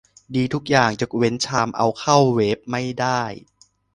[0.35, 3.21] ดีทุกอย่าง ยกเว้นชามเอาเข้าเวฟไม่ได้